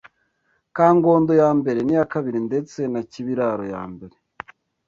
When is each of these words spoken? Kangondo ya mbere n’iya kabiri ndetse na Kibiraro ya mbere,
Kangondo 0.75 1.31
ya 1.41 1.49
mbere 1.59 1.79
n’iya 1.83 2.05
kabiri 2.13 2.39
ndetse 2.47 2.79
na 2.93 3.01
Kibiraro 3.11 3.63
ya 3.73 3.83
mbere, 3.93 4.15